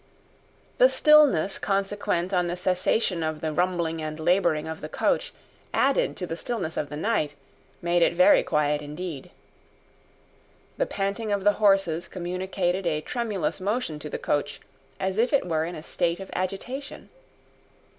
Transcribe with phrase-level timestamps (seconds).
[0.79, 5.31] The stillness consequent on the cessation of the rumbling and labouring of the coach,
[5.75, 7.35] added to the stillness of the night,
[7.83, 9.29] made it very quiet indeed.
[10.77, 14.59] The panting of the horses communicated a tremulous motion to the coach,
[14.99, 17.09] as if it were in a state of agitation.